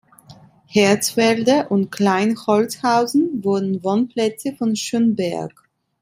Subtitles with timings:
[0.65, 5.69] Herzfelde und Klein Holzhausen wurden Wohnplätze von Schönberg.